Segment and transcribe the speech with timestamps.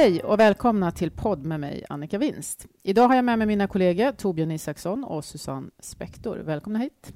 [0.00, 2.66] Hej och välkomna till podd med mig, Annika Winst.
[2.82, 6.36] Idag har jag med mig mina kollegor Torbjörn Isaksson och Susanne Spektor.
[6.36, 7.12] Välkomna hit.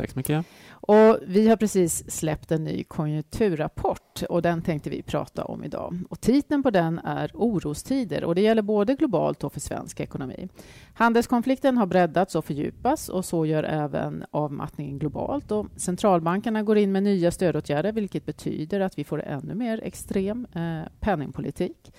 [0.00, 0.10] Tack.
[0.10, 0.46] Så mycket.
[0.70, 5.98] Och vi har precis släppt en ny konjunkturrapport och den tänkte vi prata om idag.
[6.08, 10.48] Och titeln på den är Orostider och det gäller både globalt och för svensk ekonomi.
[10.94, 15.50] Handelskonflikten har breddats och fördjupats och så gör även avmattningen globalt.
[15.50, 20.46] Och centralbankerna går in med nya stödåtgärder vilket betyder att vi får ännu mer extrem
[20.54, 21.92] eh, penningpolitik.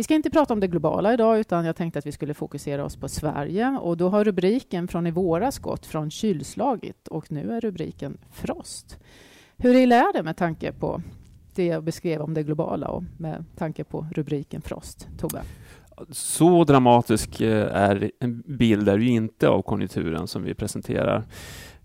[0.00, 2.84] Vi ska inte prata om det globala idag, utan jag tänkte att vi skulle fokusera
[2.84, 3.78] oss på Sverige.
[3.80, 8.98] Och då har rubriken från i våras gått från kylslaget och nu är rubriken frost.
[9.56, 11.02] Hur illa är det med tanke på
[11.54, 15.08] det jag beskrev om det globala och med tanke på rubriken frost?
[15.18, 15.42] Tobbe?
[16.10, 21.24] Så dramatisk eh, är en bild är ju inte av konjunkturen som vi presenterar.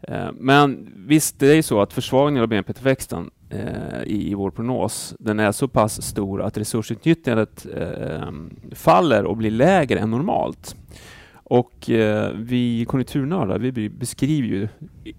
[0.02, 4.52] Eh, men visst, det är ju så att försvagningen av BNP-tillväxten eh, i, i vår
[4.52, 8.32] prognos, den är så pass stor att resursutnyttjandet eh,
[8.72, 10.76] faller och blir lägre än normalt.
[11.48, 14.68] Och eh, vi konjunkturnördar vi beskriver ju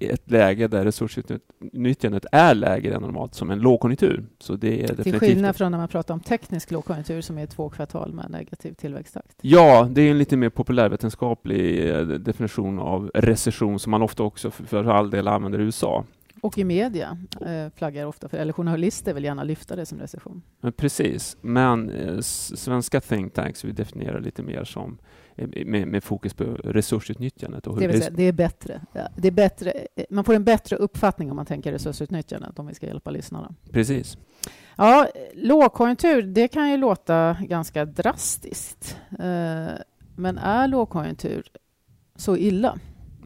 [0.00, 4.26] ett läge där resursutnyttjandet är lägre än normalt som en lågkonjunktur.
[4.38, 7.46] Så det är definitivt Till skillnad från när man pratar om teknisk lågkonjunktur som är
[7.46, 9.36] två kvartal med negativ tillväxttakt.
[9.40, 14.50] Ja, det är en lite mer populärvetenskaplig eh, definition av recession som man ofta också
[14.50, 16.04] för all del använder i USA.
[16.40, 20.42] Och i media eh, flaggar ofta för, eller journalister vill gärna lyfta det som recession.
[20.60, 24.98] Men precis, men eh, svenska think tanks vi definierar lite mer som
[25.36, 27.66] med, med, fokus på resursutnyttjandet.
[27.66, 28.80] Och det, vill säga, det, är bättre.
[29.16, 29.72] det är bättre.
[30.10, 33.54] Man får en bättre uppfattning om man tänker resursutnyttjandet, om vi ska hjälpa lyssnarna.
[33.70, 34.18] Precis.
[34.76, 38.96] Ja, lågkonjunktur, det kan ju låta ganska drastiskt.
[39.10, 39.74] Eh,
[40.16, 41.48] men är lågkonjunktur
[42.16, 42.78] så illa?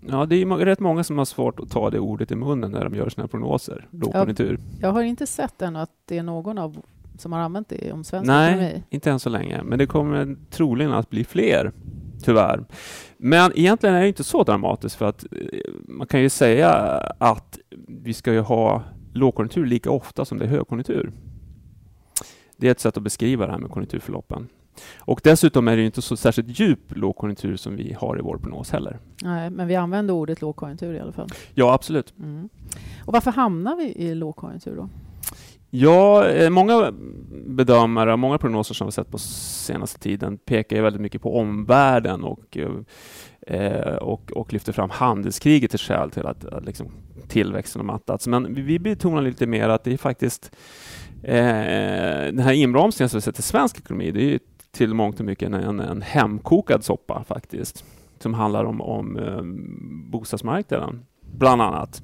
[0.09, 2.85] Ja, det är rätt många som har svårt att ta det ordet i munnen när
[2.85, 3.89] de gör sina prognoser.
[3.91, 4.59] Lågkonjunktur.
[4.81, 6.83] Jag, jag har inte sett ännu att det är någon av
[7.21, 8.83] som har använt det om svensk Nej, ekonomi.
[8.91, 9.63] inte än så länge.
[9.63, 11.73] Men det kommer troligen att bli fler,
[12.23, 12.65] tyvärr.
[13.17, 15.39] Men egentligen är det inte så dramatiskt för att eh,
[15.89, 16.71] man kan ju säga
[17.19, 18.83] att vi ska ju ha
[19.13, 21.13] lågkonjunktur lika ofta som det är högkonjunktur.
[22.57, 24.49] Det är ett sätt att beskriva det här med konjunkturförloppen.
[24.99, 28.71] Och dessutom är det inte så särskilt djup lågkonjunktur som vi har i vår prognos
[28.71, 28.99] heller.
[29.23, 31.29] Nej, men vi använder ordet lågkonjunktur i alla fall.
[31.55, 32.15] Ja, absolut.
[32.19, 32.49] Mm.
[33.05, 34.89] Och varför hamnar vi i lågkonjunktur då?
[35.71, 36.93] Ja, eh, många
[37.47, 42.25] bedömare, många prognoser som vi sett på senaste tiden pekar ju väldigt mycket på omvärlden
[42.25, 42.59] och,
[43.47, 46.93] eh, och, och lyfter fram handelskriget till skäl till att, att liksom
[47.29, 48.27] tillväxten har mattats.
[48.27, 50.57] Men vi betonar lite mer att det är faktiskt
[51.23, 51.35] eh,
[52.25, 55.47] den här inbromsningen som vi sett i svensk ekonomi, det är till mångt och mycket
[55.47, 57.85] en, en, en hemkokad soppa faktiskt,
[58.19, 59.43] som handlar om, om eh,
[60.11, 62.03] bostadsmarknaden, bland annat.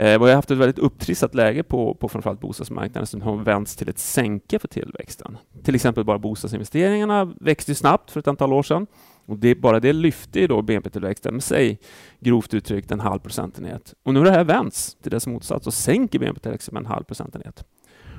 [0.00, 3.76] Eh, vi har haft ett väldigt upptrissat läge på, på framförallt bostadsmarknaden som har vänts
[3.76, 5.38] till ett sänke för tillväxten.
[5.62, 8.86] Till exempel bara bostadsinvesteringarna växte snabbt för ett antal år sedan.
[9.26, 11.78] Och det, bara det lyfte då BNP-tillväxten med sig,
[12.20, 13.94] grovt uttryckt, en halv procentenhet.
[14.02, 17.04] Och nu har det här vänts till dess motsats och sänker BNP-tillväxten med en halv
[17.04, 17.64] procentenhet.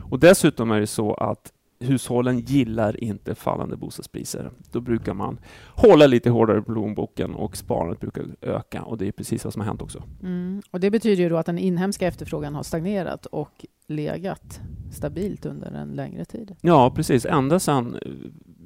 [0.09, 4.51] Och dessutom är det så att hushållen gillar inte fallande bostadspriser.
[4.71, 5.39] Då brukar man
[5.75, 9.59] hålla lite hårdare i plånboken och sparandet brukar öka och det är precis vad som
[9.59, 10.03] har hänt också.
[10.21, 10.61] Mm.
[10.71, 14.61] Och Det betyder ju då att den inhemska efterfrågan har stagnerat och legat
[14.91, 16.55] stabilt under en längre tid.
[16.61, 17.25] Ja, precis.
[17.25, 18.11] Ända sedan eh,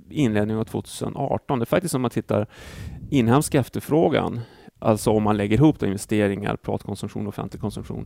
[0.10, 1.60] inledningen av 2018.
[1.60, 2.48] Det är faktiskt om man tittar
[3.10, 4.40] inhemsk efterfrågan,
[4.80, 8.06] alltså om man lägger ihop investeringar, privatkonsumtion och offentlig konsumtion,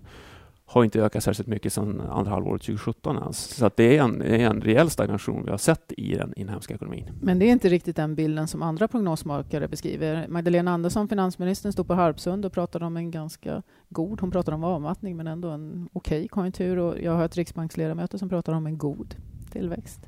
[0.69, 3.56] har inte ökat särskilt mycket sedan andra halvåret 2017 ens.
[3.56, 7.09] Så det är en, är en rejäl stagnation vi har sett i den inhemska ekonomin.
[7.22, 10.28] Men det är inte riktigt den bilden som andra prognosmakare beskriver.
[10.28, 14.63] Magdalena Andersson, finansministern, stod på Harpsund och pratade om en ganska god, hon pratade om
[14.63, 16.78] avmattning, men ändå en okej okay konjunktur.
[16.78, 19.16] Och jag har hört riksbanksledamöter som pratar om en god
[19.52, 20.00] tillväxt.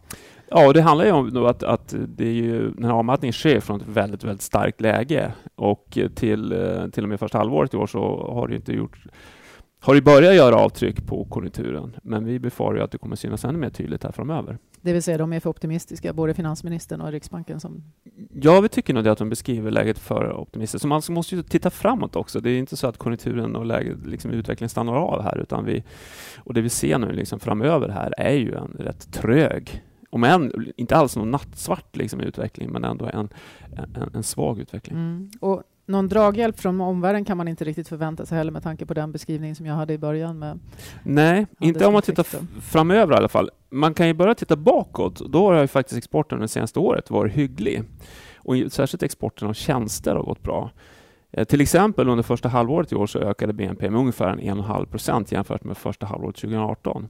[0.48, 3.60] Ja, och det handlar ju om att, att det är ju, den här avmattningen sker
[3.60, 7.78] från ett väldigt, väldigt starkt läge och till, eh, till och med första halvåret i
[7.78, 8.98] år så har det inte gjort
[9.84, 13.46] har det börjat göra avtryck på konjunkturen, men vi befarar ju att det kommer synas
[13.46, 14.58] ännu mer tydligt här framöver.
[14.82, 17.60] Det vill säga, de är för optimistiska, både finansministern och Riksbanken?
[17.60, 17.84] Som...
[18.34, 20.82] Ja, vi tycker nog det att de beskriver läget för optimistiskt.
[20.82, 22.40] Så man måste ju titta framåt också.
[22.40, 25.84] Det är inte så att konjunkturen och läget, liksom utvecklingen stannar av här, utan vi,
[26.38, 30.74] och det vi ser nu liksom framöver här är ju en rätt trög om än
[30.78, 33.30] inte alls någon nattsvart liksom, utveckling, men ändå en,
[33.78, 34.98] en, en svag utveckling.
[34.98, 35.32] Mm.
[35.40, 38.94] Och någon draghjälp från omvärlden kan man inte riktigt förvänta sig heller med tanke på
[38.94, 40.40] den beskrivning som jag hade i början.
[40.40, 40.60] Med
[41.04, 42.26] Nej, inte om man tittar
[42.62, 43.50] framöver i alla fall.
[43.70, 45.32] Man kan ju börja titta bakåt.
[45.32, 47.84] Då har ju faktiskt exporten det senaste året varit hygglig.
[48.36, 50.72] Och särskilt exporten av tjänster har gått bra.
[51.32, 55.32] Eh, till exempel under första halvåret i år så ökade BNP med ungefär 1,5 procent
[55.32, 57.08] jämfört med första halvåret 2018.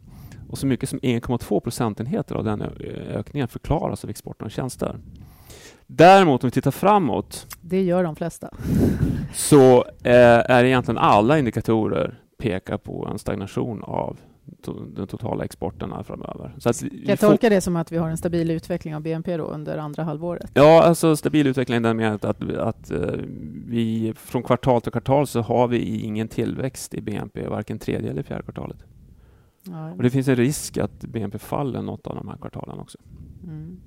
[0.50, 2.62] Och så mycket som 1,2 procentenheter av den
[3.10, 4.98] ökningen förklaras av exporten av tjänster.
[5.94, 7.48] Däremot om vi tittar framåt.
[7.62, 8.50] Det gör de flesta.
[9.34, 14.20] Så eh, är egentligen alla indikatorer pekar på en stagnation av
[14.96, 16.56] den totala exporten framöver.
[16.58, 19.44] Så att jag tolkar det som att vi har en stabil utveckling av BNP då
[19.44, 20.52] under andra halvåret?
[20.54, 23.00] Ja, alltså stabil utveckling den med att, att uh,
[23.68, 28.24] vi från kvartal till kvartal så har vi ingen tillväxt i BNP, varken tredje eller
[28.24, 28.78] fjärde kvartalet.
[29.64, 29.92] Ja.
[29.92, 32.98] Och det finns en risk att BNP faller något av de här kvartalen också.
[33.44, 33.80] Mm.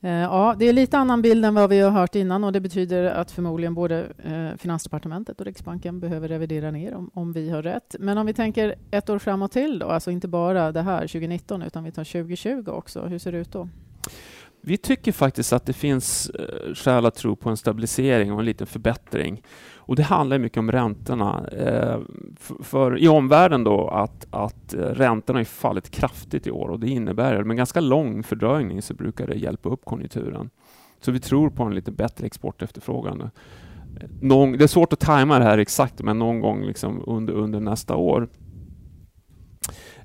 [0.00, 2.60] Eh, ja, det är lite annan bild än vad vi har hört innan och det
[2.60, 7.62] betyder att förmodligen både eh, Finansdepartementet och Riksbanken behöver revidera ner om, om vi har
[7.62, 7.96] rätt.
[7.98, 11.62] Men om vi tänker ett år framåt till då, alltså inte bara det här 2019
[11.62, 13.00] utan vi tar 2020 också.
[13.00, 13.68] Hur ser det ut då?
[14.68, 18.44] Vi tycker faktiskt att det finns eh, skäl att tro på en stabilisering och en
[18.44, 19.42] liten förbättring.
[19.76, 21.48] Och Det handlar mycket om räntorna.
[21.48, 22.00] Eh,
[22.62, 26.88] för, I omvärlden då att, att eh, räntorna har fallit kraftigt i år och det
[26.88, 30.50] innebär med ganska lång fördröjning så brukar det hjälpa upp konjunkturen.
[31.00, 33.30] Så vi tror på en lite bättre exportefterfrågan.
[34.20, 37.60] Någon, det är svårt att tajma det här exakt, men någon gång liksom under, under
[37.60, 38.28] nästa år.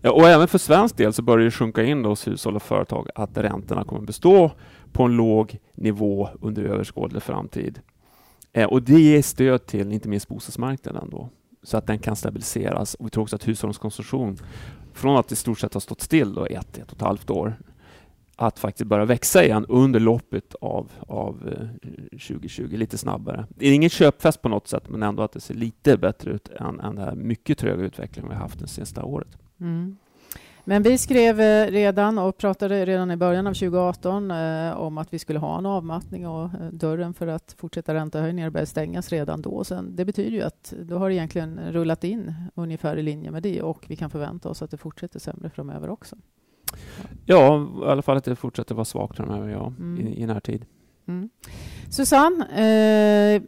[0.03, 3.37] Och även för svensk del så börjar det sjunka in hos hushåll och företag att
[3.37, 4.51] räntorna kommer bestå
[4.91, 7.81] på en låg nivå under överskådlig framtid.
[8.53, 11.29] Eh, och det ger stöd till inte minst bostadsmarknaden då,
[11.63, 12.93] så att den kan stabiliseras.
[12.93, 14.37] Och vi tror också att hushållens konsumtion,
[14.93, 17.55] från att i stort sett ha stått still då ett, ett och ett halvt år,
[18.35, 21.67] att faktiskt börja växa igen under loppet av, av eh,
[22.11, 23.45] 2020, lite snabbare.
[23.49, 26.49] Det är ingen köpfest på något sätt, men ändå att det ser lite bättre ut
[26.49, 29.37] än, än den här mycket tröga utvecklingen vi haft det senaste året.
[29.59, 29.97] Mm.
[30.65, 35.13] Men vi skrev eh, redan och pratade redan i början av 2018 eh, om att
[35.13, 39.41] vi skulle ha en avmattning och eh, dörren för att fortsätta räntehöjningar började stängas redan
[39.41, 39.63] då.
[39.63, 43.43] Sen, det betyder ju att då har det egentligen rullat in ungefär i linje med
[43.43, 46.15] det och vi kan förvänta oss att det fortsätter sämre framöver också.
[47.25, 50.07] Ja, i alla fall att det fortsätter vara svagt framöver, ja, mm.
[50.07, 50.65] i, i närtid.
[51.07, 51.29] Mm.
[51.89, 53.41] Susanne, eh,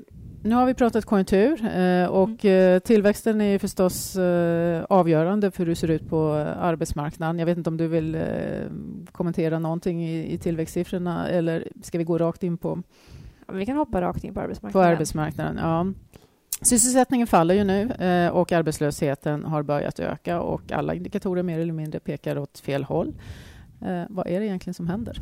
[0.45, 2.75] nu har vi pratat konjunktur eh, och mm.
[2.75, 7.39] Eh, tillväxten är förstås eh, avgörande för hur det ser ut på arbetsmarknaden.
[7.39, 8.17] Jag vet inte om du vill
[9.11, 12.83] kommentera någonting i tillväxtsiffrorna eller ska vi gå rakt in på?
[13.53, 14.87] Vi kan hoppa rakt in på arbetsmarknaden.
[14.87, 15.85] På arbetsmarknaden, ja.
[16.65, 21.73] Sysselsättningen faller ju nu eh, och arbetslösheten har börjat öka och alla indikatorer mer eller
[21.73, 23.13] mindre pekar åt fel håll.
[23.81, 25.21] Eh, vad är det egentligen som händer?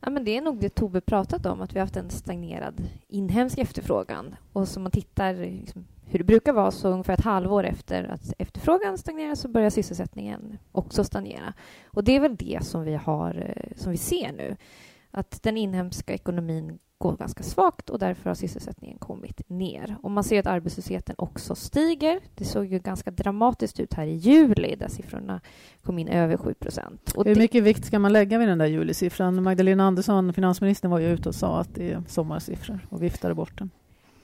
[0.00, 2.82] Ja, men det är nog det Tove pratat om, att vi har haft en stagnerad
[3.08, 4.34] inhemsk efterfrågan.
[4.52, 8.32] Och som man tittar liksom, hur det brukar vara, så ungefär ett halvår efter att
[8.38, 11.54] efterfrågan stagnerar så börjar sysselsättningen också stagnera.
[11.86, 14.56] Och det är väl det som vi, har, eh, som vi ser nu.
[15.10, 19.96] Att den inhemska ekonomin går ganska svagt och därför har sysselsättningen kommit ner.
[20.02, 22.20] Och man ser att arbetslösheten också stiger.
[22.34, 25.40] Det såg ju ganska dramatiskt ut här i juli där siffrorna
[25.82, 27.12] kom in över 7 procent.
[27.16, 27.60] Hur mycket det...
[27.60, 29.42] vikt ska man lägga vid den där julisiffran?
[29.42, 33.58] Magdalena Andersson, finansministern, var ju ute och sa att det är sommarsiffror och viftade bort
[33.58, 33.70] den.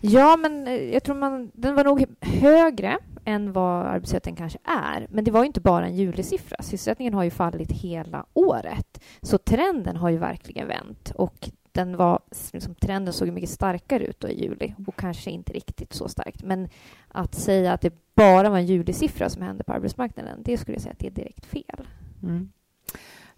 [0.01, 5.07] Ja, men eh, jag tror man, den var nog högre än vad arbetslösheten kanske är.
[5.11, 6.57] Men det var inte bara en julisiffra.
[6.63, 9.01] Sysselsättningen har ju fallit hela året.
[9.23, 11.13] Så trenden har ju verkligen vänt.
[11.15, 12.21] Och den var,
[12.53, 16.43] liksom, trenden såg mycket starkare ut i juli och kanske inte riktigt så starkt.
[16.43, 16.69] Men
[17.09, 20.83] att säga att det bara var en julisiffra som hände på arbetsmarknaden, det skulle jag
[20.83, 21.87] säga att det är direkt fel.
[22.23, 22.51] Mm.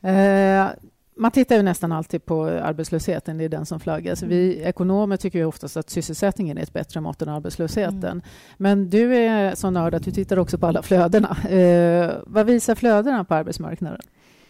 [0.00, 0.71] Eh,
[1.19, 4.23] man tittar ju nästan alltid på arbetslösheten, det är den som flaggas.
[4.23, 4.69] Vi mm.
[4.69, 8.05] ekonomer tycker ju oftast att sysselsättningen är ett bättre mått än arbetslösheten.
[8.05, 8.23] Mm.
[8.57, 11.37] Men du är så nörd att du tittar också på alla flödena.
[11.49, 14.00] Eh, vad visar flödena på arbetsmarknaden?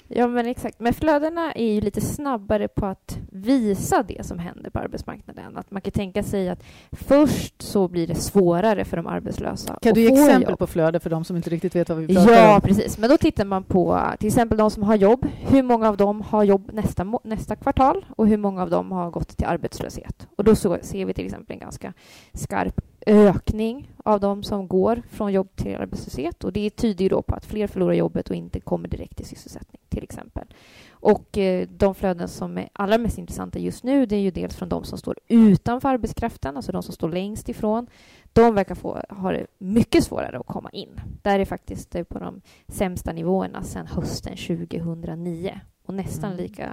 [0.08, 0.80] Ja, men exakt.
[0.80, 5.56] Men flödena är ju lite snabbare på att visa det som händer på arbetsmarknaden.
[5.56, 9.94] Att man kan tänka sig att först så blir det svårare för de arbetslösa Kan
[9.94, 10.58] du ge exempel jobb.
[10.58, 12.50] på flöde för de som inte riktigt vet vad vi pratar ja, om?
[12.50, 12.98] Ja, precis.
[12.98, 15.26] Men då tittar man på till exempel de som har jobb.
[15.40, 19.10] Hur många av dem har jobb nästa, nästa kvartal och hur många av dem har
[19.10, 20.26] gått till arbetslöshet?
[20.36, 21.92] Och då så ser vi till exempel en ganska
[22.32, 26.44] skarp ökning av de som går från jobb till arbetslöshet.
[26.44, 29.26] Och det tyder ju då på att fler förlorar jobbet och inte kommer direkt till
[29.26, 30.46] sysselsättning, till exempel.
[30.90, 34.56] Och eh, de flöden som är allra mest intressanta just nu, det är ju dels
[34.56, 37.86] från de som står utanför arbetskraften, alltså de som står längst ifrån.
[38.32, 41.00] De verkar få, ha det mycket svårare att komma in.
[41.22, 45.60] Där är faktiskt eh, på de sämsta nivåerna sedan hösten 2009.
[45.86, 46.42] Och nästan mm.
[46.42, 46.70] lika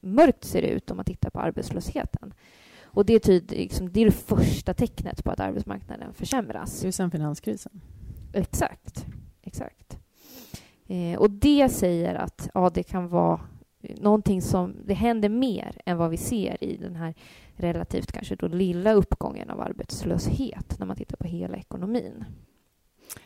[0.00, 2.34] mörkt ser det ut om man tittar på arbetslösheten.
[2.82, 6.80] Och det, tyder, liksom, det är det första tecknet på att arbetsmarknaden försämras.
[6.80, 7.80] Det är sen finanskrisen.
[8.32, 9.06] Exakt.
[9.42, 9.98] Exakt.
[10.88, 13.40] Eh, och det säger att ja, det kan vara
[13.82, 14.76] eh, någonting som...
[14.84, 17.14] Det händer mer än vad vi ser i den här
[17.56, 22.24] relativt kanske då lilla uppgången av arbetslöshet när man tittar på hela ekonomin.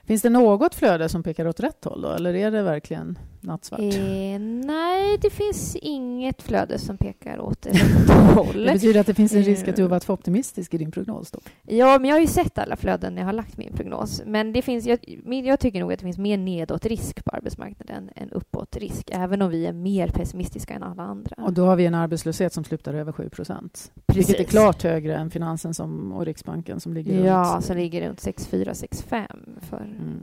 [0.03, 3.81] Finns det något flöde som pekar åt rätt håll då, eller är det verkligen nattsvart?
[3.81, 8.65] Eh, nej, det finns inget flöde som pekar åt rätt håll.
[8.67, 9.45] Det betyder att det finns en Eh.
[9.45, 11.39] risk att du har varit för optimistisk i din prognos då?
[11.63, 14.23] Ja, men jag har ju sett alla flöden när jag har lagt min prognos.
[14.27, 14.99] Men det finns, jag,
[15.45, 19.43] jag tycker nog att det finns mer nedåt risk på arbetsmarknaden än uppåt risk, även
[19.43, 21.37] om vi är mer pessimistiska än alla andra.
[21.45, 23.93] Och då har vi en arbetslöshet som slutar över 7 procent.
[24.15, 27.65] Vilket är klart högre än Finansen som, och Riksbanken som ligger Ja, runt...
[27.65, 29.27] som ligger runt 6,4-6,5
[29.61, 30.21] för Mm.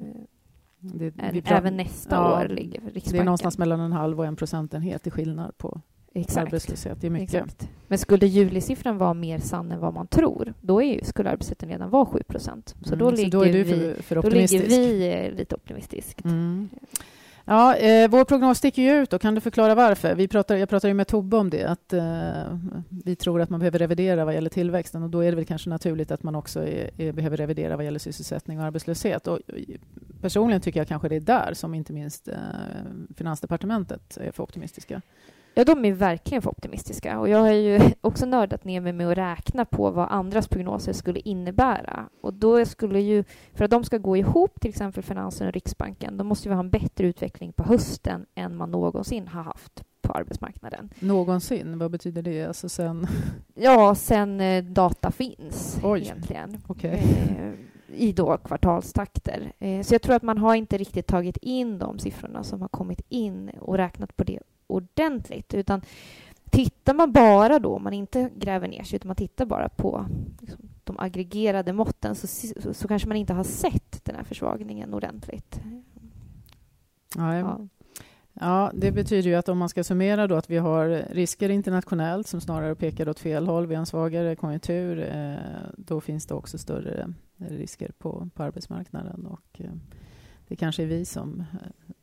[0.83, 3.11] Eh, Det, pratar- även nästa Ja, år ligger Riksbanken.
[3.13, 5.81] Det är någonstans mellan en halv och en procentenhet i skillnad på
[6.13, 6.47] Exakt.
[6.47, 7.01] arbetslöshet.
[7.01, 7.33] Det är mycket.
[7.33, 7.69] Exakt.
[7.87, 11.89] Men skulle julisiffran vara mer sann än vad man tror, då är skulle arbetslösheten redan
[11.89, 12.75] vara 7 procent.
[12.81, 15.55] Så, Mm, då, ligger då är du vi, för, för då ligger vi eh, lite
[15.55, 16.25] optimistiskt.
[16.25, 16.69] Mm.
[17.45, 19.13] Ja, eh, vår prognos sticker ju ut.
[19.13, 20.15] Och kan du förklara varför?
[20.15, 22.57] Vi pratar, jag pratade ju med Tobbe om det, att eh,
[22.89, 25.69] vi tror att man behöver revidera vad gäller tillväxten och då är det väl kanske
[25.69, 29.27] naturligt att man också är, är, behöver revidera vad gäller sysselsättning och arbetslöshet.
[29.27, 29.39] Och,
[30.21, 32.35] personligen tycker jag kanske det är där som inte minst eh,
[33.15, 35.01] Finansdepartementet är för optimistiska.
[35.53, 37.19] Ja, de är verkligen för optimistiska.
[37.19, 40.93] Och jag har ju också nördat ner mig med att räkna på vad andras prognoser
[40.93, 42.09] skulle innebära.
[42.21, 43.23] Och då skulle ju,
[43.53, 46.59] för att de ska gå ihop, till exempel Finansen och Riksbanken, då måste vi ha
[46.59, 50.89] en bättre utveckling på hösten än man någonsin har haft på arbetsmarknaden.
[50.99, 52.45] Någonsin, vad betyder det?
[52.45, 53.07] Alltså sen,
[53.55, 56.01] Ja, sen eh, data finns Oj.
[56.01, 56.57] egentligen.
[56.67, 57.03] okej.
[57.93, 59.51] I då kvartalstakter.
[59.59, 62.67] Eh, så jag tror att man har inte riktigt tagit in de siffrorna som har
[62.67, 65.53] kommit in och räknat på det ordentligt.
[65.53, 65.81] Utan
[66.49, 70.05] tittar man bara då, om man inte gräver ner sig, utan man tittar bara på
[70.39, 74.93] liksom, de aggregerade måtten så, så, så kanske man inte har sett den här försvagningen
[74.93, 75.61] ordentligt.
[77.15, 77.39] Nej.
[77.39, 77.67] Ja.
[78.41, 82.27] Ja, det betyder ju att om man ska summera då att vi har risker internationellt
[82.27, 83.67] som snarare pekar åt fel håll.
[83.67, 85.09] Vi har en svagare konjunktur.
[85.15, 85.35] Eh,
[85.77, 89.25] då finns det också större risker på, på arbetsmarknaden.
[89.25, 89.71] Och, eh,
[90.47, 91.43] det kanske är vi som,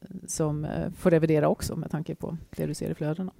[0.00, 0.66] eh, som
[0.96, 3.32] får revidera också med tanke på det du ser i flödena.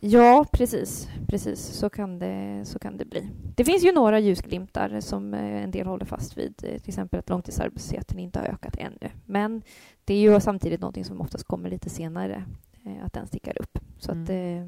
[0.00, 1.08] Ja, precis.
[1.28, 1.60] precis.
[1.60, 3.30] Så, kan det, så kan det bli.
[3.56, 6.54] Det finns ju några ljusglimtar som eh, en del håller fast vid.
[6.64, 9.10] eh, Till exempel att långtidsarbetslösheten inte har ökat ännu.
[9.26, 9.62] Men
[10.04, 12.44] det är ju samtidigt någonting som oftast kommer lite senare,
[12.84, 13.78] eh, att den stickar upp.
[13.98, 14.64] Så, att, eh,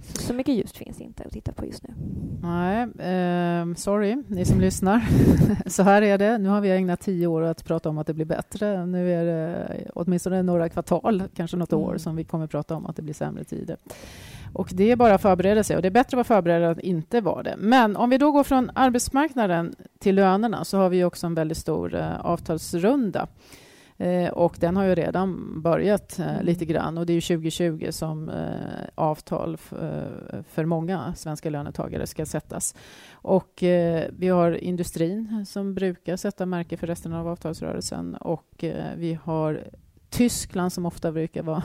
[0.00, 1.94] så, så mycket ljust finns inte att titta på just nu.
[2.42, 5.06] Nej, eh, sorry, ni som lyssnar.
[5.66, 6.38] Så här är det.
[6.38, 8.86] Nu har vi ägnat tio år att prata om att det blir bättre.
[8.86, 11.98] Nu är det åtminstone några kvartal, kanske något år, Mm.
[11.98, 13.76] som vi kommer prata om att det blir sämre tider.
[14.52, 15.76] Och det är bara att förbereda sig.
[15.76, 17.54] Och det är bättre att vara förberedd än att inte vara det.
[17.58, 21.58] Men om vi då går från arbetsmarknaden till lönerna så har vi också en väldigt
[21.58, 23.28] stor eh, avtalsrunda.
[24.00, 26.46] Eh, och den har ju redan börjat eh, Mm.
[26.46, 26.98] lite grann.
[26.98, 28.44] Och det är ju 2020 som eh,
[28.94, 32.74] avtal eh, för många svenska löntagare ska sättas.
[33.12, 33.54] Och
[34.10, 38.14] vi har industrin som brukar sätta märke för resten av avtalsrörelsen.
[38.14, 38.64] Och
[38.96, 39.64] vi har
[40.10, 41.62] Tyskland som ofta brukar vara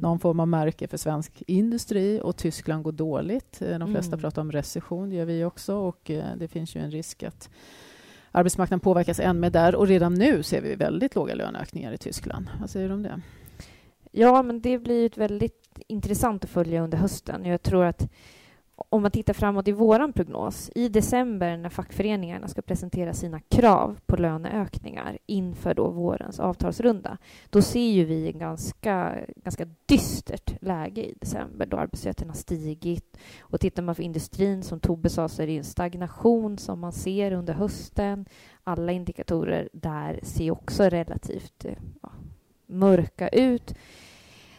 [0.00, 3.58] någon form av märke för svensk industri och Tyskland går dåligt.
[3.58, 4.20] De flesta Mm.
[4.20, 7.50] pratar om recession, det gör vi också och det finns ju en risk att
[8.32, 12.50] arbetsmarknaden påverkas än mer där och redan nu ser vi väldigt låga löneökningar i Tyskland.
[12.60, 13.20] Vad säger du om det?
[14.10, 17.44] Ja, men det blir ett väldigt intressant att följa under hösten.
[17.44, 18.08] Jag tror att
[18.88, 23.98] om man tittar framåt i vår prognos, i december när fackföreningarna ska presentera sina krav
[24.06, 27.18] på löneökningar inför då vårens avtalsrunda,
[27.50, 33.16] då ser ju vi en ganska, ganska dystert läge i december då arbetslösheten har stigit.
[33.40, 36.92] Och tittar man på industrin, som Tobbe sa, så är det en stagnation som man
[36.92, 38.26] ser under hösten.
[38.64, 41.66] Alla indikatorer där ser också relativt
[42.02, 42.12] ja,
[42.66, 43.74] mörka ut.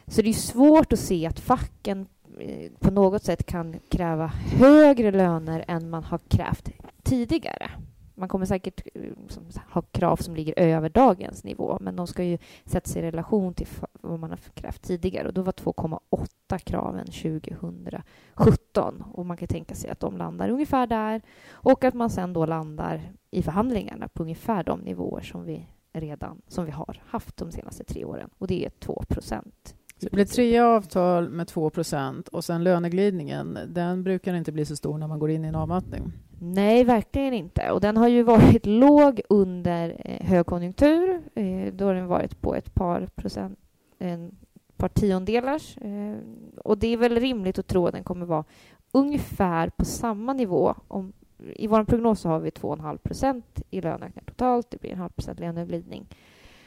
[0.07, 2.07] Så det är svårt att se att facken
[2.39, 6.69] Eh, på något sätt kan kräva högre löner än man har krävt
[7.03, 7.71] tidigare.
[8.15, 12.37] Man kommer säkert liksom, ha krav som ligger över dagens nivå, men de ska ju
[12.65, 15.27] sättas i relation till vad man har krävt tidigare.
[15.27, 19.03] Och då var 2,8 kraven 2017.
[19.13, 21.21] Och man kan tänka sig att de landar ungefär där
[21.51, 26.41] och att man sen då landar i förhandlingarna på ungefär de nivåer som vi redan
[26.47, 28.29] som vi har haft de senaste tre åren.
[28.37, 29.75] Och det är 2 procent.
[30.03, 34.75] Så det blir tre avtal med 2% och sen löneglidningen, den brukar inte bli så
[34.75, 36.11] stor när man går in i en avmattning.
[36.39, 37.71] Nej, verkligen inte.
[37.71, 41.21] Och den har ju varit låg under eh, högkonjunktur.
[41.35, 43.59] Eh, då har den varit på ett par procent,
[43.99, 44.35] en
[44.77, 45.77] par tiondelars.
[45.77, 46.15] Eh,
[46.57, 48.43] och det är väl rimligt att tro att den kommer vara
[48.91, 50.75] ungefär på samma nivå.
[50.87, 51.13] Om,
[51.55, 54.71] I vår prognos så har vi 2,5 procent i löneökningar totalt.
[54.71, 56.07] Det blir en halv procent löneglidning.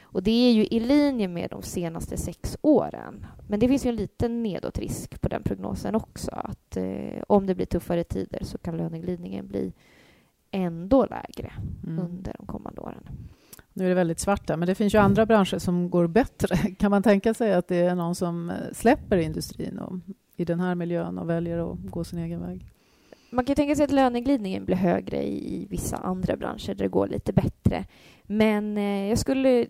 [0.09, 3.25] Och det är ju i linje med de senaste sex åren.
[3.47, 6.31] Men det finns ju en liten nedåtrisk på den prognosen också.
[6.31, 9.73] Att eh, om det blir tuffare tider så kan löneglidningen bli
[10.51, 11.51] ändå lägre
[11.83, 12.05] Mm.
[12.05, 13.03] under de kommande åren.
[13.73, 16.57] Nu är det väldigt svart där, men det finns ju andra branscher som går bättre.
[16.79, 19.93] Kan man tänka sig att det är någon som släpper industrin och,
[20.35, 22.65] i den här miljön och väljer att gå sin egen väg?
[23.37, 27.07] Man kan tänka sig att löneglidningen blir högre i vissa andra branscher där det går
[27.07, 27.85] lite bättre.
[28.23, 29.67] Men eh, jag skulle...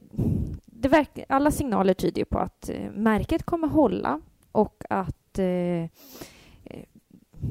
[0.65, 4.21] Det verk, alla signaler tyder på att eh, märket kommer hålla
[4.51, 5.88] och att eh, eh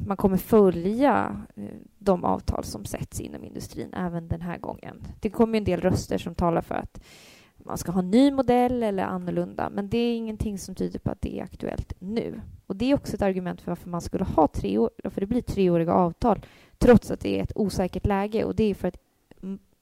[0.06, 1.64] man kommer följa eh,
[1.98, 5.02] de avtal som sätts inom industrin även den här gången.
[5.20, 7.00] Det kommer en del röster som talar för att
[7.66, 11.10] man ska ha en ny modell eller annorlunda, men det är ingenting som tyder på
[11.10, 12.40] att det är aktuellt nu.
[12.66, 15.26] Och Det är också ett argument för varför man skulle ha tre år, för det
[15.26, 16.40] blir treåriga avtal
[16.78, 18.96] trots att det är ett osäkert läge och det är för att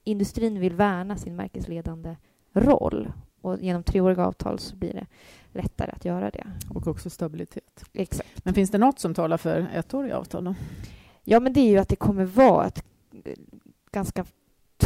[0.05, 2.17] industrin vill värna sin märkesledande
[2.53, 5.07] roll och genom treåriga avtal så blir det
[5.53, 6.47] lättare att göra det.
[6.71, 7.85] Och också stabilitet.
[7.93, 8.45] Exakt.
[8.45, 10.45] Men finns det något som talar för ettåriga avtal?
[10.45, 10.55] Då?
[11.25, 12.85] Ja, men det är ju att det kommer vara ett
[13.91, 14.25] ganska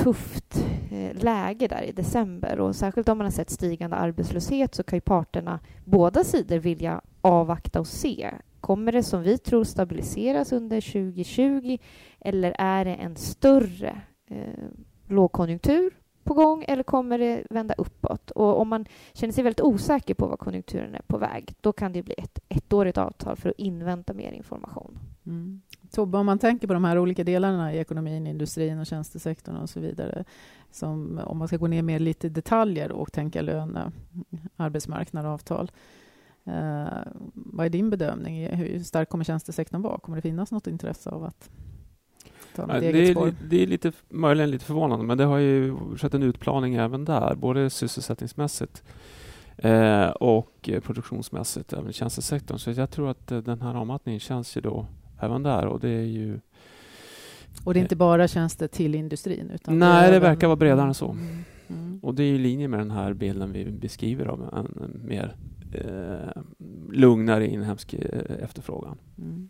[0.05, 4.83] tufft eh, läge där i december och särskilt om man har sett stigande arbetslöshet så
[4.83, 8.31] kan ju parterna, båda sidor, vilja avvakta och se.
[8.61, 11.79] Kommer det som vi tror stabiliseras under 2020
[12.21, 14.01] eller är det en större
[14.31, 14.65] eh,
[15.07, 15.91] lågkonjunktur
[16.25, 18.31] på gång eller kommer det vända uppåt?
[18.31, 21.93] Och om man känner sig väldigt osäker på vad konjunkturen är på väg, då kan
[21.93, 24.99] det bli ett ettårigt avtal för att invänta mer information.
[25.27, 25.61] Mm.
[25.91, 29.71] Tobbe, om man tänker på de här olika delarna i ekonomin, industrin och tjänstesektorn och
[29.71, 30.25] så vidare,
[30.71, 33.93] som, om man ska gå ner mer lite i detaljer och tänka löne,
[34.57, 35.71] arbetsmarknad och avtal.
[36.45, 36.89] Eh,
[37.33, 38.47] vad är din bedömning?
[38.47, 39.99] Hur stark kommer tjänstesektorn vara?
[39.99, 41.51] Kommer det finnas något intresse av att
[42.55, 43.35] ta något ja, eget spår?
[43.49, 47.35] Det är lite, möjligen lite förvånande, men det har ju skett en utplaning även där,
[47.35, 48.83] både sysselsättningsmässigt
[49.57, 52.59] eh, och produktionsmässigt, även tjänstesektorn.
[52.59, 54.87] Så jag tror att eh, den här avmattningen känns ju då
[55.21, 56.41] även där och det är ju
[57.65, 59.51] och det är inte bara tjänster till industrin?
[59.55, 61.11] Utan nej, det, det verkar vara bredare än så.
[61.11, 61.45] Mm.
[61.69, 61.99] Mm.
[62.03, 65.37] Och det är i linje med den här bilden vi beskriver av en mer
[65.73, 66.43] eh,
[66.93, 68.99] lugnare inhemsk eh, efterfrågan.
[69.19, 69.49] Mm.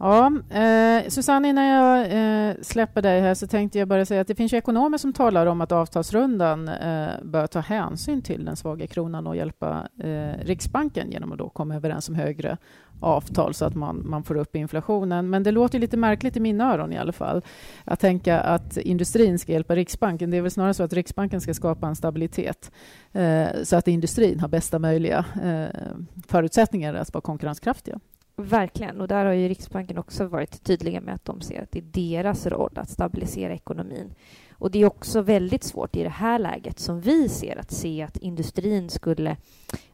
[0.00, 4.26] Ja, eh, Susanne, innan jag eh, släpper dig här så tänkte jag bara säga att
[4.26, 8.86] det finns ekonomer som talar om att avtalsrundan eh, bör ta hänsyn till den svaga
[8.86, 12.56] kronan och hjälpa eh, Riksbanken genom att då komma överens om högre
[13.00, 15.30] avtal så att man, man får upp inflationen.
[15.30, 17.42] Men det låter lite märkligt i mina öron i alla fall
[17.84, 20.30] att tänka att industrin ska hjälpa Riksbanken.
[20.30, 22.72] Det är väl snarare så att Riksbanken ska skapa en stabilitet
[23.12, 25.86] eh, så att industrin har bästa möjliga eh,
[26.26, 27.98] förutsättningar att vara konkurrenskraftiga.
[28.40, 31.78] Verkligen, och där har ju Riksbanken också varit tydliga med att de ser att det
[31.78, 34.14] är deras roll att stabilisera ekonomin.
[34.52, 38.02] Och det är också väldigt svårt i det här läget som vi ser att se
[38.02, 39.36] att industrin skulle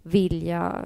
[0.02, 0.84] vilja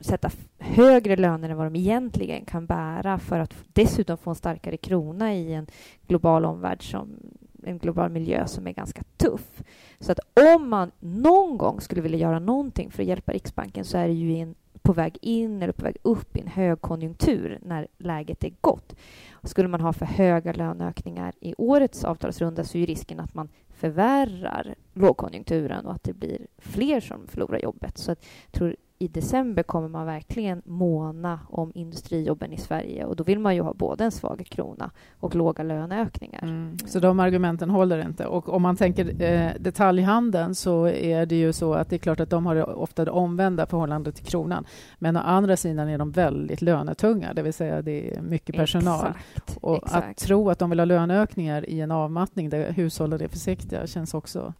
[0.00, 4.76] sätta högre löner än vad de egentligen kan bära för att dessutom få en starkare
[4.76, 5.66] krona i en
[6.06, 7.16] global omvärld som
[7.62, 9.62] en global miljö som är ganska tuff.
[10.00, 10.20] Så att
[10.54, 14.14] om man någon gång skulle vilja göra någonting för att hjälpa Riksbanken så är det
[14.14, 14.54] ju en
[14.90, 18.96] på väg in eller på väg upp i en högkonjunktur när läget är gott.
[19.42, 24.74] Skulle man ha för höga löneökningar i årets avtalsrunda så är risken att man förvärrar
[24.94, 27.98] lågkonjunkturen och att det blir fler som förlorar jobbet.
[27.98, 28.18] Så jag
[28.52, 33.54] tror i december kommer man verkligen måna om industrijobben i Sverige och då vill man
[33.54, 36.42] ju ha både en svag krona och låga löneökningar.
[36.42, 36.78] Mm.
[36.78, 38.26] Så de argumenten håller inte.
[38.26, 42.20] Och om man tänker eh, detaljhandeln så är det ju så att det är klart
[42.20, 44.64] att de har ofta det omvända förhållandet till kronan.
[44.98, 49.06] Men å andra sidan är de väldigt lönetunga, det vill säga det är mycket personal.
[49.06, 50.08] Exakt, och exakt.
[50.08, 54.14] att tro att de vill ha löneökningar i en avmattning där hushållen är försiktiga känns
[54.14, 54.54] också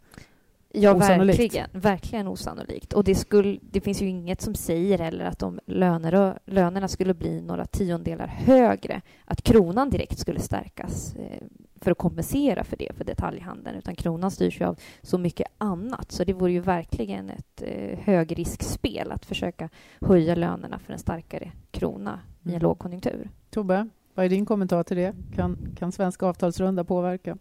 [0.72, 1.38] Ja, osannolikt.
[1.38, 1.68] verkligen.
[1.72, 2.92] Verkligen osannolikt.
[2.92, 7.14] Och det, skulle, det finns ju inget som säger heller att om löner, lönerna skulle
[7.14, 11.42] bli några tiondelar högre, att kronan direkt skulle stärkas eh,
[11.80, 16.12] för att kompensera för det för detaljhandeln, utan kronan styrs ju av så mycket annat.
[16.12, 19.68] Så det vore ju verkligen ett eh, högriskspel att försöka
[20.00, 22.62] höja lönerna för en starkare krona i en mm.
[22.62, 23.30] lågkonjunktur.
[23.50, 25.14] Tobbe, vad är din kommentar till det?
[25.37, 27.37] Kan, kan svenska avtalsrunda påverka?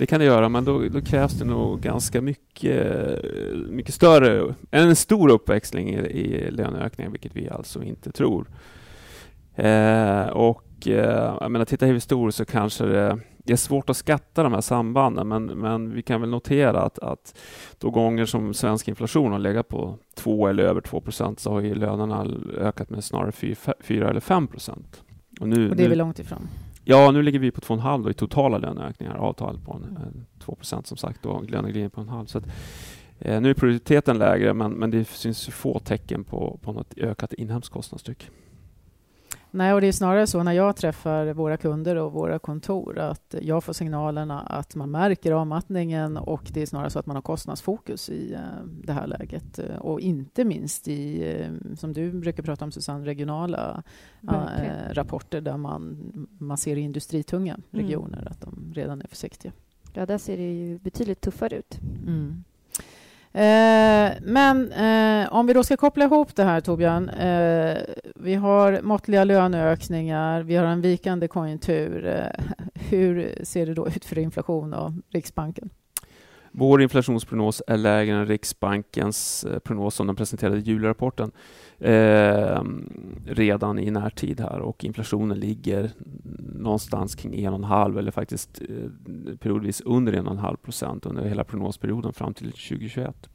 [0.00, 3.24] Det kan det göra, men då, då, krävs det nog ganska mycket,
[3.68, 8.46] mycket större, en stor uppväxling i, i löneökningar, vilket vi alltså inte tror.
[9.54, 14.42] Eh, och eh, jag menar, titta historiskt så kanske det, det, är svårt att skatta
[14.42, 17.38] de här sambanden, men, men vi kan väl notera att, att
[17.78, 21.60] då gånger som svensk inflation har legat på 2 eller över 2 procent så har
[21.60, 22.26] ju lönerna
[22.58, 23.32] ökat med snarare
[23.80, 25.02] 4 eller 5 procent.
[25.40, 26.48] Och, nu, och det är vi långt ifrån.
[26.90, 30.96] Ja, nu ligger vi på 2,5 i totala löneökningar, avtal på en, en 2 som
[30.96, 32.26] sagt och löneglidning på en halv.
[32.26, 32.46] Så att,
[33.18, 37.32] eh, nu är produktiviteten lägre, men, men det syns få tecken på, på något ökat
[37.32, 38.30] inhemskt kostnadstryck.
[39.52, 43.34] Nej, och det är snarare så när jag träffar våra kunder och våra kontor att
[43.42, 47.22] jag får signalerna att man märker avmattningen och det är snarare så att man har
[47.22, 48.40] kostnadsfokus i eh,
[48.84, 49.58] det här läget.
[49.80, 53.82] Och inte minst i, eh, som du brukar prata om Susanne, regionala
[54.20, 54.94] Verkligen.
[54.94, 55.98] rapporter där man,
[56.38, 57.64] man ser i industritunga Mm.
[57.86, 59.52] regioner att de redan är försiktiga.
[59.92, 61.80] Ja, där ser det ju betydligt tuffare ut.
[62.06, 62.44] Mm.
[63.32, 67.08] Eh, men eh, om vi då ska koppla ihop det här, Torbjörn.
[67.08, 67.78] Eh,
[68.14, 72.06] vi har måttliga löneökningar, vi har en vikande konjunktur.
[72.06, 75.70] Eh, hur ser det då ut för inflation och Riksbanken?
[76.52, 81.30] Vår inflationsprognos är lägre än Riksbankens eh, prognos som de presenterade i julrapporten
[81.78, 82.62] eh,
[83.26, 85.90] redan i närtid här och inflationen ligger
[86.54, 92.52] någonstans kring 1,5 eller faktiskt eh, periodvis under 1,5 procent under hela prognosperioden fram till
[92.52, 93.28] 2021.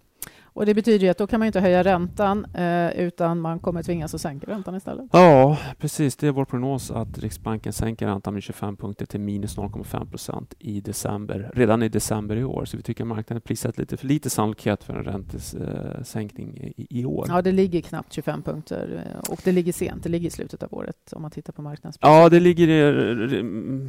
[0.56, 3.84] Och det betyder ju att då kan man inte höja räntan eh, utan man kommer
[3.84, 5.06] tvingas att sänka räntan istället.
[5.12, 6.15] Ja, precis.
[6.15, 10.54] Det är vår prognos att Riksbanken sänker räntan med 25 punkter till minus 0,5 procent
[10.60, 12.65] i december, redan i december i år.
[12.65, 17.26] Så vi tycker marknaden prissatt lite för lite sannolikhet för en räntesänkning i, i år.
[17.30, 20.04] Ja, det ligger knappt 25 punkter eh, och det ligger sent.
[20.04, 22.10] Det ligger i slutet av året om man tittar på marknadspriset.
[22.15, 23.44] Ja, det ligger i,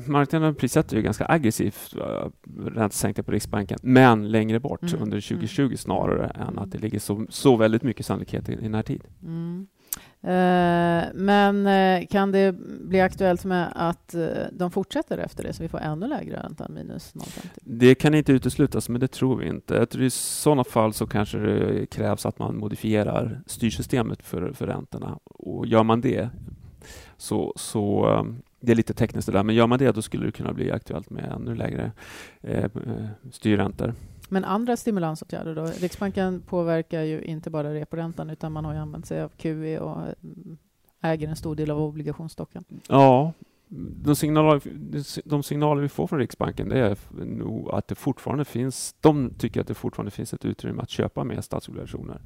[0.06, 2.28] marknaden prissätter ju ganska aggressivt äh,
[2.66, 5.02] räntesänkningar på Riksbanken, men längre bort Mm.
[5.02, 5.76] under 2020 Mm.
[5.76, 9.04] snarare än att det ligger så, så väldigt mycket sannolikhet i, i närtid.
[9.22, 9.66] Mm.
[10.22, 15.62] Eh, men eh, kan det bli aktuellt med att eh, de fortsätter efter det så
[15.62, 17.48] vi får ännu lägre ränta än minus 0,50?
[17.60, 19.74] Det kan inte uteslutas, men det tror vi inte.
[19.74, 24.66] Jag tror I sådana fall så kanske det krävs att man modifierar styrsystemet för, för
[24.66, 25.18] räntorna.
[25.24, 26.28] Och gör man det
[27.16, 28.06] så, så
[28.60, 30.70] det är lite tekniskt det där, men gör man det då skulle det kunna bli
[30.70, 31.92] aktuellt med ännu lägre
[32.40, 32.70] eh,
[33.32, 33.94] styrräntor.
[34.28, 35.64] Men andra stimulansåtgärder då?
[35.64, 40.00] Riksbanken påverkar ju inte bara reporäntan utan man har ju använt sig av QE och
[40.00, 40.58] mm,
[41.00, 42.64] äger en stor del av obligationsstocken.
[42.88, 43.32] Ja,
[44.04, 44.60] de signaler,
[45.24, 49.60] de signaler vi får från Riksbanken det är nog att det fortfarande finns, de tycker
[49.60, 52.20] att det fortfarande finns ett utrymme att köpa mer statsobligationer.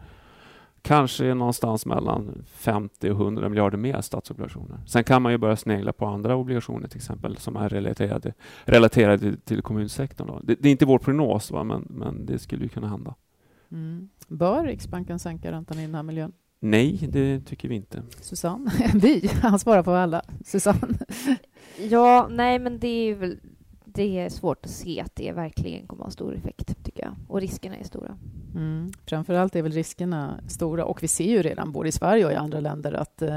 [0.83, 4.79] Kanske någonstans mellan 50 och 100 miljarder mer statsobligationer.
[4.87, 9.37] Sen kan man ju börja snegla på andra obligationer till exempel som är relaterade, relaterade
[9.37, 10.27] till kommunsektorn.
[10.27, 10.40] Då.
[10.43, 11.64] Det, det är inte vår prognos, va?
[11.64, 13.14] Men, men det skulle ju kunna hända.
[13.73, 14.09] Mm.
[14.29, 16.33] Bör Riksbanken sänka räntan i den här miljön?
[16.61, 18.03] Nej, det tycker vi inte.
[18.21, 18.73] Susanne?
[18.95, 19.31] Vi?
[19.43, 20.23] Han svarar på alla.
[20.45, 20.99] Susanne?
[21.90, 23.38] Ja, nej, men det är väl
[23.95, 27.14] det är svårt att se att det verkligen kommer att ha stor effekt, tycker jag.
[27.29, 28.19] Och riskerna är stora.
[28.54, 28.92] Mm.
[29.06, 32.34] Framförallt är väl riskerna stora och vi ser ju redan både i Sverige och i
[32.34, 33.32] andra länder att eh,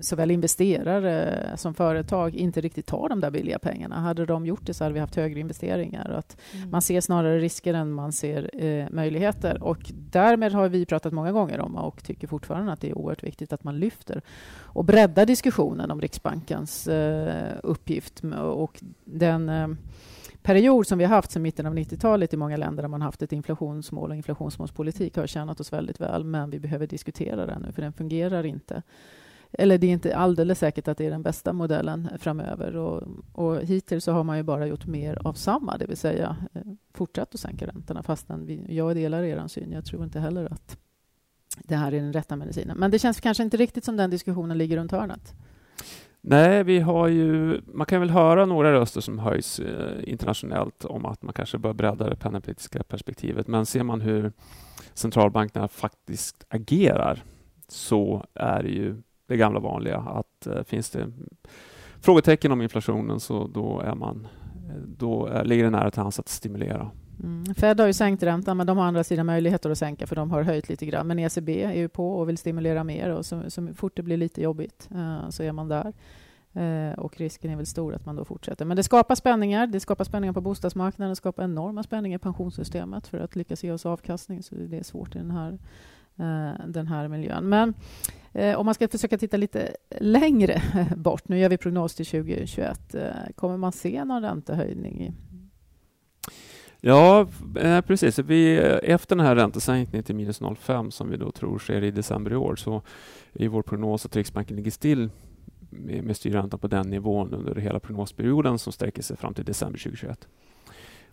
[0.00, 4.00] såväl investerare som företag inte riktigt tar de där billiga pengarna.
[4.00, 6.10] Hade de gjort det så hade vi haft högre investeringar.
[6.10, 6.70] Att Mm.
[6.70, 9.62] man ser snarare risker än man ser eh, möjligheter.
[9.62, 13.22] Och därmed har vi pratat många gånger om och tycker fortfarande att det är oerhört
[13.22, 14.22] viktigt att man lyfter
[14.60, 19.68] och breddar diskussionen om Riksbankens eh, uppgift och den eh,
[20.44, 23.22] period som vi har haft sedan mitten av 90-talet i många länder där man haft
[23.22, 27.72] ett inflationsmål och inflationsmålspolitik har tjänat oss väldigt väl, men vi behöver diskutera den nu,
[27.72, 28.82] för den fungerar inte.
[29.52, 32.76] Eller det är inte alldeles säkert att det är den bästa modellen framöver.
[32.76, 33.02] Och,
[33.32, 36.62] och hittills så har man ju bara gjort mer av samma, det vill säga eh,
[36.92, 39.72] fortsatt att sänka räntorna fastän vi, jag delar er syn.
[39.72, 40.78] Jag tror inte heller att
[41.58, 42.76] det här är den rätta medicinen.
[42.78, 45.34] Men det känns kanske inte riktigt som den diskussionen ligger runt hörnet.
[46.26, 51.06] Nej, vi har ju, man kan väl höra några röster som höjs eh, internationellt om
[51.06, 53.48] att man kanske bör bredda det penningpolitiska perspektivet.
[53.48, 54.32] Men ser man hur
[54.94, 57.22] centralbankerna faktiskt agerar
[57.68, 61.12] så är det ju det gamla vanliga att eh, finns det
[62.00, 64.26] frågetecken om inflationen så då, är man,
[64.68, 66.90] eh, då är, ligger det nära till hands att stimulera.
[67.22, 67.54] Mm.
[67.54, 70.30] Fed har ju sänkt räntan, men de har andra sidan möjligheter att sänka för de
[70.30, 71.06] har höjt lite grann.
[71.06, 74.16] Men ECB är ju på och vill stimulera mer och så, så fort det blir
[74.16, 75.92] lite jobbigt uh, så är man där.
[76.56, 78.64] Uh, och risken är väl stor att man då fortsätter.
[78.64, 79.66] Men det skapar spänningar.
[79.66, 81.10] Det skapar spänningar på bostadsmarknaden.
[81.10, 84.42] Det skapar enorma spänningar i pensionssystemet för att lyckas ge oss avkastning.
[84.42, 85.52] Så det är svårt i den här,
[86.20, 87.48] uh, den här miljön.
[87.48, 87.74] Men
[88.56, 90.62] om man ska försöka titta lite längre
[90.96, 91.28] bort.
[91.28, 92.94] Nu gör vi prognos till 2021.
[93.34, 95.12] Kommer man se någon räntehöjning i
[96.86, 98.18] Ja, eh, precis.
[98.18, 101.90] Vi, eh, efter den här räntesänkningen till minus 0,5 som vi då tror sker i
[101.90, 102.82] december i år så
[103.32, 105.10] är vår prognos att Riksbanken ligger still
[105.70, 110.28] med styrräntan på den nivån under hela prognosperioden som sträcker sig fram till december 2021.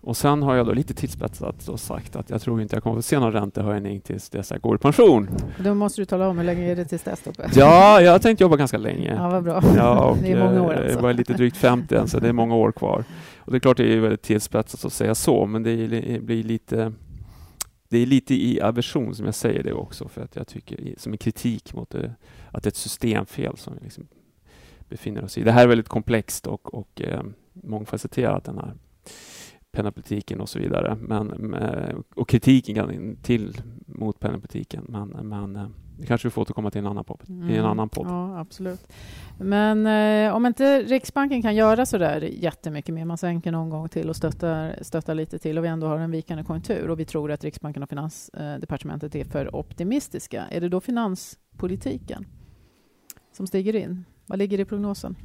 [0.04, 2.98] Och sen har jag då lite tillspetsat och sagt att jag tror inte jag kommer
[2.98, 5.30] att se någon räntehöjning tills dess jag går i pension.
[5.60, 7.22] Då måste du tala om hur länge är det tills dess?
[7.22, 7.50] Tobbe?
[7.56, 9.16] Ja, jag har tänkt jobba ganska länge.
[9.16, 9.64] Ja, vad bra.
[9.76, 10.96] Ja, och det är många år eh, alltså.
[10.96, 13.04] Jag var lite drygt 50 än, så det är många år kvar.
[13.38, 16.94] Och det är klart det är väldigt tillspetsat att säga så, men det blir lite
[17.90, 21.12] det är lite i aversion som jag säger det också, för att jag tycker, som
[21.12, 22.14] en kritik mot det,
[22.52, 24.08] att det är ett systemfel som liksom
[24.90, 25.44] befinner oss i.
[25.44, 28.74] Det här är väldigt komplext och, och eh, mångfacetterat, den här
[29.72, 30.98] penningpolitiken och så vidare.
[31.02, 34.86] Men, och kritiken till mot penningpolitiken.
[34.88, 35.68] Men, men eh,
[36.02, 37.22] det kanske vi får återkomma till en annan podd.
[37.30, 37.50] Mm.
[37.50, 37.72] I en mm.
[37.72, 38.08] annan podd.
[38.08, 38.88] Ja, absolut.
[39.40, 43.90] Men eh, om inte Riksbanken kan göra så där jättemycket mer, man sänker någon gång
[43.90, 47.06] till och stöttar, stöttar lite till och vi ändå har en vikande konjunktur och vi
[47.06, 50.46] tror att Riksbanken och Finansdepartementet är för optimistiska.
[50.52, 52.26] Är det då finanspolitiken
[53.32, 54.06] som stiger in?
[54.26, 55.16] Vad ligger i prognosen?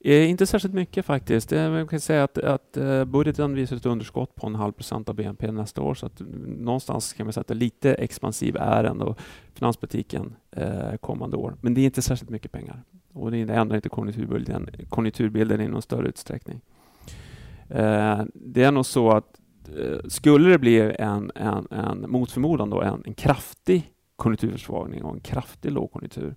[0.00, 1.52] Eh, inte särskilt mycket faktiskt.
[1.52, 5.08] Eh, man kan säga att, att eh, budgeten visar ett underskott på en halv procent
[5.08, 5.94] av BNP nästa år.
[5.94, 9.14] Så att mm, någonstans kan man säga att det är lite expansiv är ändå
[9.54, 11.56] finanspolitiken eh, kommande år.
[11.60, 12.82] Men det är inte särskilt mycket pengar.
[13.12, 16.60] Och det ändrar inte konjunkturbilden, konjunkturbilden i någon större utsträckning.
[17.68, 19.40] Eh, det är nog så att
[19.78, 25.14] eh, skulle det bli en, en, en mot förmodan då, en, en kraftig konjunkturförsvagning och
[25.14, 26.34] en kraftig lågkonjunktur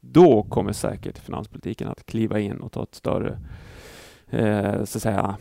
[0.00, 3.38] då kommer säkert finanspolitiken att kliva in och ta ett större,
[4.30, 5.36] eh, så att säga,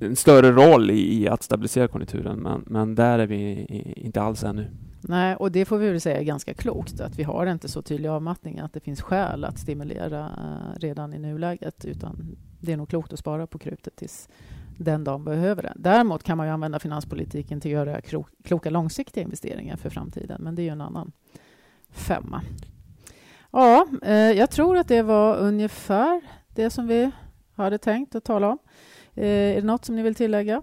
[0.00, 2.38] en större roll i, i, att stabilisera konjunkturen.
[2.38, 3.64] Men, men där är vi
[3.96, 4.70] inte alls ännu.
[5.02, 7.82] Nej, och det får vi väl säga är ganska klokt, att vi har inte så
[7.82, 12.76] tydlig avmattning, att det finns skäl att stimulera eh, redan i nuläget, utan det är
[12.76, 14.28] nog klokt att spara på krutet tills
[14.78, 15.72] den dagen behöver det.
[15.76, 18.00] Däremot kan man ju använda finanspolitiken till att göra
[18.44, 21.12] kloka långsiktiga investeringar för framtiden, men det är ju en annan
[21.90, 22.42] femma.
[23.52, 26.20] Ja, eh, jag tror att det var ungefär
[26.54, 27.10] det som vi
[27.56, 28.58] hade tänkt att tala om.
[29.14, 30.62] Eh, är det något som ni vill tillägga?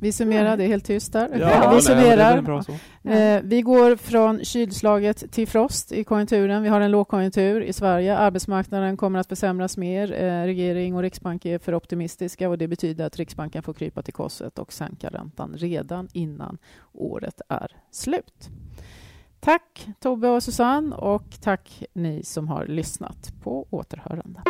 [0.00, 1.38] Vi summerar, det är helt tyst där.
[1.40, 2.62] Ja, vi summerar.
[3.04, 6.62] Eh, vi går från kylslaget till frost i konjunkturen.
[6.62, 8.16] Vi har en lågkonjunktur i Sverige.
[8.16, 10.12] Arbetsmarknaden kommer att försämras mer.
[10.12, 14.14] Eh, regering och Riksbank är för optimistiska och det betyder att Riksbanken får krypa till
[14.14, 16.58] korset och sänka räntan redan innan
[16.92, 18.48] året är slut.
[19.40, 23.32] Tack Tobbe och Susanne och tack ni som har lyssnat.
[23.42, 24.42] På återhörande.